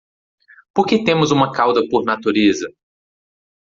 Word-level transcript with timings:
Por 0.73 0.87
que 0.87 1.03
temos 1.07 1.29
uma 1.29 1.51
cauda 1.51 1.87
por 1.91 2.03
natureza? 2.03 2.67